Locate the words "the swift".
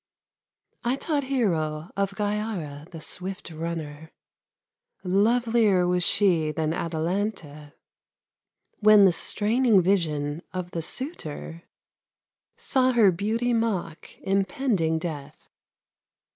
2.89-3.51